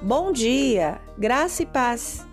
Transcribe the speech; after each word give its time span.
Bom 0.00 0.30
dia, 0.30 1.00
graça 1.18 1.64
e 1.64 1.66
paz. 1.66 2.24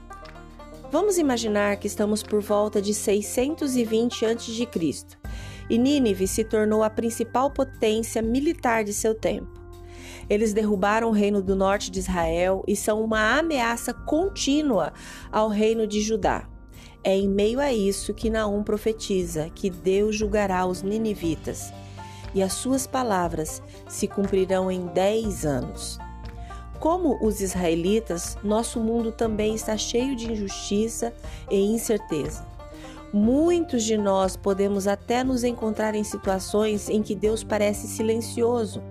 Vamos 0.92 1.18
imaginar 1.18 1.78
que 1.78 1.88
estamos 1.88 2.22
por 2.22 2.40
volta 2.40 2.80
de 2.80 2.94
620 2.94 4.24
a.C. 4.24 4.68
e 5.68 5.78
Nínive 5.80 6.28
se 6.28 6.44
tornou 6.44 6.84
a 6.84 6.92
principal 6.92 7.50
potência 7.50 8.22
militar 8.22 8.84
de 8.84 8.94
seu 8.94 9.16
tempo. 9.16 9.52
Eles 10.30 10.54
derrubaram 10.54 11.10
o 11.10 11.12
reino 11.12 11.42
do 11.42 11.56
norte 11.56 11.90
de 11.90 11.98
Israel 11.98 12.64
e 12.68 12.76
são 12.76 13.04
uma 13.04 13.40
ameaça 13.40 13.96
contínua 13.96 14.94
ao 15.32 15.50
reino 15.50 15.88
de 15.88 16.02
Judá. 16.02 16.48
É 17.04 17.18
em 17.18 17.28
meio 17.28 17.60
a 17.60 17.74
isso 17.74 18.14
que 18.14 18.30
Naum 18.30 18.64
profetiza 18.64 19.50
que 19.50 19.72
Deus 19.72 20.16
julgará 20.16 20.68
os 20.68 20.84
ninivitas 20.84 21.74
e 22.32 22.44
as 22.44 22.54
suas 22.54 22.86
palavras 22.86 23.60
se 23.88 24.08
cumprirão 24.08 24.70
em 24.70 24.86
dez 24.86 25.48
anos. 25.48 25.98
Como 26.80 27.18
os 27.26 27.42
israelitas, 27.42 28.38
nosso 28.44 28.80
mundo 28.80 29.12
também 29.12 29.56
está 29.56 29.78
cheio 29.78 30.16
de 30.16 30.32
injustiça 30.32 31.14
e 31.50 31.60
incerteza. 31.60 32.46
Muitos 33.14 33.84
de 33.84 33.98
nós 33.98 34.36
podemos 34.36 34.88
até 34.88 35.24
nos 35.24 35.44
encontrar 35.44 35.96
em 35.96 36.04
situações 36.04 36.90
em 36.90 37.02
que 37.02 37.16
Deus 37.16 37.44
parece 37.44 37.88
silencioso. 37.88 38.84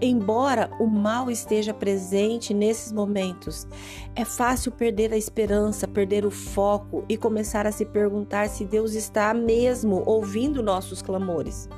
Embora 0.00 0.70
o 0.78 0.86
mal 0.86 1.30
esteja 1.30 1.74
presente 1.74 2.54
nesses 2.54 2.92
momentos, 2.92 3.66
é 4.14 4.24
fácil 4.24 4.70
perder 4.70 5.12
a 5.12 5.16
esperança, 5.16 5.88
perder 5.88 6.24
o 6.24 6.30
foco 6.30 7.04
e 7.08 7.16
começar 7.16 7.66
a 7.66 7.72
se 7.72 7.84
perguntar 7.84 8.48
se 8.48 8.64
Deus 8.64 8.94
está 8.94 9.34
mesmo 9.34 10.02
ouvindo 10.06 10.62
nossos 10.62 11.02
clamores. 11.02 11.68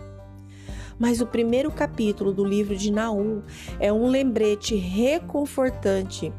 Mas 1.00 1.22
o 1.22 1.26
primeiro 1.26 1.72
capítulo 1.72 2.30
do 2.30 2.44
livro 2.44 2.76
de 2.76 2.92
Naum 2.92 3.42
é 3.80 3.90
um 3.90 4.06
lembrete 4.06 4.76
reconfortante 4.76 6.30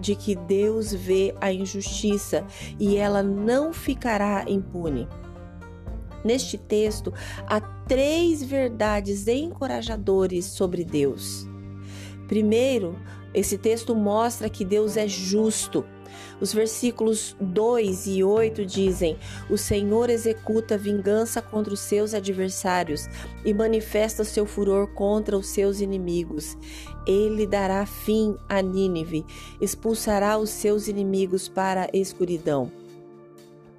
de 0.00 0.16
que 0.16 0.34
Deus 0.34 0.92
vê 0.92 1.32
a 1.40 1.52
injustiça 1.52 2.44
e 2.80 2.96
ela 2.96 3.22
não 3.22 3.72
ficará 3.72 4.44
impune. 4.48 5.06
Neste 6.24 6.58
texto 6.58 7.14
há 7.46 7.60
três 7.60 8.42
verdades 8.42 9.28
encorajadores 9.28 10.46
sobre 10.46 10.84
Deus. 10.84 11.46
Primeiro, 12.28 12.96
esse 13.34 13.58
texto 13.58 13.94
mostra 13.96 14.48
que 14.48 14.64
Deus 14.64 14.96
é 14.96 15.08
justo 15.08 15.84
os 16.40 16.52
versículos 16.52 17.36
2 17.40 18.06
e 18.06 18.22
8 18.22 18.64
dizem: 18.64 19.18
O 19.50 19.58
Senhor 19.58 20.08
executa 20.08 20.78
vingança 20.78 21.42
contra 21.42 21.74
os 21.74 21.80
seus 21.80 22.14
adversários 22.14 23.08
e 23.44 23.52
manifesta 23.52 24.24
seu 24.24 24.46
furor 24.46 24.88
contra 24.88 25.36
os 25.36 25.48
seus 25.48 25.80
inimigos. 25.80 26.56
Ele 27.06 27.46
dará 27.46 27.84
fim 27.86 28.36
a 28.48 28.62
Nínive, 28.62 29.24
expulsará 29.60 30.38
os 30.38 30.50
seus 30.50 30.86
inimigos 30.88 31.48
para 31.48 31.84
a 31.84 31.96
escuridão. 31.96 32.70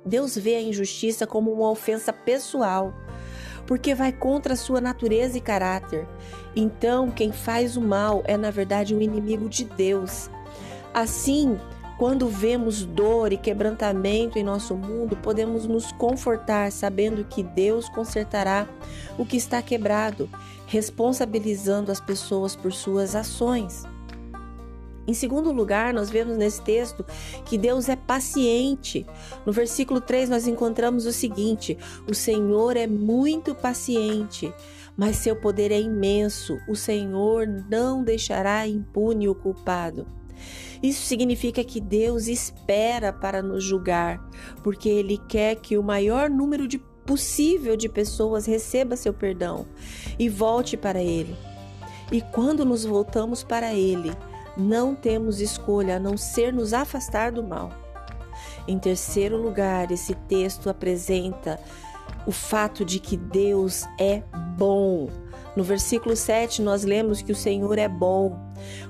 Deus 0.05 0.35
vê 0.37 0.55
a 0.55 0.61
injustiça 0.61 1.27
como 1.27 1.51
uma 1.51 1.69
ofensa 1.69 2.11
pessoal, 2.11 2.93
porque 3.69 3.93
vai 3.93 4.11
contra 4.11 4.55
a 4.55 4.57
sua 4.57 4.81
natureza 4.81 5.37
e 5.37 5.41
caráter. 5.41 6.07
Então, 6.55 7.11
quem 7.11 7.31
faz 7.31 7.77
o 7.77 7.81
mal 7.81 8.23
é, 8.25 8.35
na 8.35 8.49
verdade, 8.49 8.95
um 8.95 8.99
inimigo 8.99 9.47
de 9.47 9.63
Deus. 9.63 10.27
Assim, 10.91 11.55
quando 11.95 12.27
vemos 12.27 12.83
dor 12.83 13.31
e 13.31 13.37
quebrantamento 13.37 14.39
em 14.39 14.43
nosso 14.43 14.75
mundo, 14.75 15.15
podemos 15.15 15.67
nos 15.67 15.91
confortar 15.91 16.71
sabendo 16.71 17.23
que 17.23 17.43
Deus 17.43 17.87
consertará 17.89 18.67
o 19.19 19.23
que 19.23 19.37
está 19.37 19.61
quebrado, 19.61 20.27
responsabilizando 20.65 21.91
as 21.91 22.01
pessoas 22.01 22.55
por 22.55 22.73
suas 22.73 23.15
ações. 23.15 23.83
Em 25.09 25.13
segundo 25.15 25.51
lugar, 25.51 25.91
nós 25.91 26.11
vemos 26.11 26.37
nesse 26.37 26.61
texto 26.61 27.03
que 27.43 27.57
Deus 27.57 27.89
é 27.89 27.95
paciente. 27.95 29.07
No 29.43 29.51
versículo 29.51 29.99
3, 29.99 30.29
nós 30.29 30.45
encontramos 30.45 31.07
o 31.07 31.11
seguinte: 31.11 31.75
O 32.07 32.13
Senhor 32.13 32.77
é 32.77 32.85
muito 32.85 33.55
paciente, 33.55 34.53
mas 34.95 35.15
seu 35.15 35.35
poder 35.35 35.71
é 35.71 35.81
imenso. 35.81 36.59
O 36.67 36.75
Senhor 36.75 37.47
não 37.47 38.03
deixará 38.03 38.67
impune 38.67 39.27
o 39.27 39.33
culpado. 39.33 40.05
Isso 40.81 41.03
significa 41.07 41.63
que 41.63 41.81
Deus 41.81 42.27
espera 42.27 43.11
para 43.11 43.41
nos 43.41 43.63
julgar, 43.63 44.23
porque 44.63 44.89
Ele 44.89 45.17
quer 45.27 45.55
que 45.55 45.75
o 45.75 45.81
maior 45.81 46.29
número 46.29 46.67
de 46.67 46.77
possível 47.03 47.75
de 47.75 47.89
pessoas 47.89 48.45
receba 48.45 48.95
seu 48.95 49.11
perdão 49.11 49.65
e 50.19 50.29
volte 50.29 50.77
para 50.77 51.01
Ele. 51.01 51.35
E 52.11 52.21
quando 52.21 52.63
nos 52.63 52.85
voltamos 52.85 53.43
para 53.43 53.73
Ele, 53.73 54.11
não 54.57 54.95
temos 54.95 55.39
escolha 55.39 55.97
a 55.97 55.99
não 55.99 56.17
ser 56.17 56.53
nos 56.53 56.73
afastar 56.73 57.31
do 57.31 57.43
mal. 57.43 57.71
Em 58.67 58.77
terceiro 58.77 59.37
lugar, 59.37 59.91
esse 59.91 60.13
texto 60.13 60.69
apresenta 60.69 61.59
o 62.25 62.31
fato 62.31 62.85
de 62.85 62.99
que 62.99 63.17
Deus 63.17 63.85
é 63.99 64.23
bom. 64.57 65.09
No 65.55 65.63
versículo 65.63 66.15
7, 66.15 66.61
nós 66.61 66.83
lemos 66.83 67.21
que 67.21 67.31
o 67.31 67.35
Senhor 67.35 67.77
é 67.77 67.87
bom, 67.87 68.39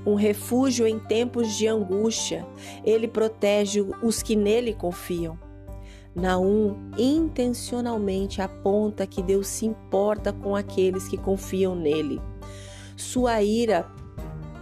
um 0.06 0.16
refúgio 0.16 0.86
em 0.86 1.00
tempos 1.00 1.56
de 1.56 1.68
angústia. 1.68 2.46
Ele 2.84 3.08
protege 3.08 3.82
os 4.04 4.22
que 4.22 4.36
nele 4.36 4.74
confiam. 4.74 5.38
Naum 6.14 6.76
intencionalmente 6.98 8.42
aponta 8.42 9.08
que 9.08 9.24
Deus 9.24 9.48
se 9.48 9.66
importa 9.66 10.34
com 10.34 10.56
aqueles 10.56 11.08
que 11.08 11.18
confiam 11.18 11.76
nele. 11.76 12.22
Sua 12.98 13.42
ira 13.42 13.90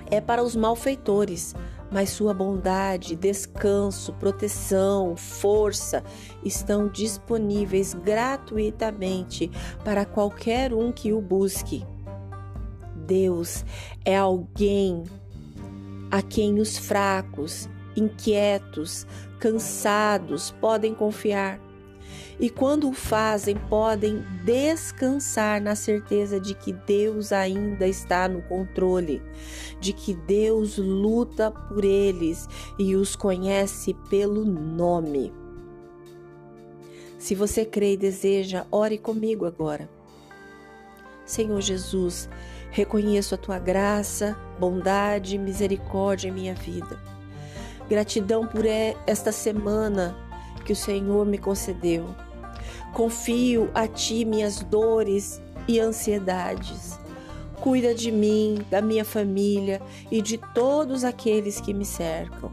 é 0.09 0.22
para 0.22 0.44
os 0.44 0.56
malfeitores, 0.56 1.56
mas 1.91 2.09
sua 2.09 2.34
bondade, 2.34 3.16
descanso, 3.16 4.13
proteção, 4.13 5.16
força 5.16 6.03
estão 6.44 6.88
disponíveis 6.88 7.94
gratuitamente 7.94 9.50
para 9.84 10.06
qualquer 10.06 10.73
um 10.73 10.91
que 10.91 11.13
o 11.13 11.22
busque. 11.22 11.85
Deus 12.95 13.63
é 14.03 14.18
alguém 14.18 15.03
a 16.12 16.22
quem 16.22 16.59
os 16.59 16.78
fracos, 16.78 17.69
inquietos, 17.95 19.07
cansados 19.39 20.51
podem 20.51 20.94
confiar. 20.94 21.66
E 22.40 22.52
quando 22.52 22.88
o 22.88 22.94
fazem, 22.94 23.56
podem 23.68 24.24
descansar 24.44 25.59
na 25.59 25.75
certeza 25.75 26.40
de 26.40 26.53
que 26.53 26.72
Deus 26.72 27.31
ainda 27.31 27.88
está 27.88 28.28
no 28.28 28.44
controle, 28.44 29.24
de 29.80 29.92
que 29.92 30.14
Deus 30.14 30.78
luta 30.78 31.50
por 31.50 31.84
eles 31.84 32.48
e 32.78 32.96
os 32.96 33.16
conhece 33.16 33.96
pelo 34.08 34.46
nome. 34.46 35.34
Se 37.18 37.34
você 37.34 37.66
crê 37.66 37.94
e 37.94 37.98
deseja, 37.98 38.68
ore 38.72 39.00
comigo 39.00 39.46
agora. 39.46 39.90
Senhor 41.25 41.59
Jesus, 41.59 42.30
reconheço 42.69 43.34
a 43.34 43.38
tua 43.38 43.58
graça, 43.58 44.38
bondade 44.59 45.36
e 45.36 45.40
misericórdia 45.40 46.30
em 46.30 46.31
minha 46.31 46.54
vida. 46.54 47.00
Gratidão 47.90 48.46
por 48.46 48.64
esta 48.66 49.31
semana 49.31 50.16
que 50.64 50.74
o 50.74 50.75
Senhor 50.75 51.25
me 51.25 51.38
concedeu. 51.40 52.26
Confio 52.97 53.69
a 53.75 53.88
ti 53.88 54.25
minhas 54.25 54.63
dores 54.63 55.40
e 55.68 55.80
ansiedades. 55.80 57.00
Cuida 57.62 57.94
de 57.94 58.12
mim, 58.12 58.66
da 58.72 58.81
minha 58.81 59.06
família 59.06 59.80
e 60.09 60.19
de 60.19 60.40
todos 60.40 61.03
aqueles 61.03 61.62
que 61.62 61.75
me 61.75 61.86
cercam. 61.86 62.52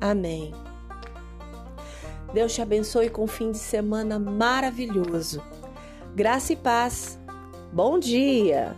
Amém. 0.00 0.54
Deus 2.32 2.54
te 2.54 2.62
abençoe 2.62 3.10
com 3.10 3.24
um 3.24 3.26
fim 3.26 3.52
de 3.52 3.58
semana 3.58 4.18
maravilhoso. 4.18 5.42
Graça 6.14 6.54
e 6.54 6.56
paz. 6.56 7.18
Bom 7.70 7.98
dia! 7.98 8.74